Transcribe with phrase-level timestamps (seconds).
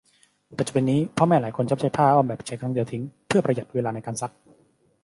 [0.57, 4.31] ปัจจุบันนี้พ่อแม่หลายคนชอบใช้ผ้าอ้อมแบบใช้ครั้งเดียวทิ้งเพือประหยัดเวลาในการซัก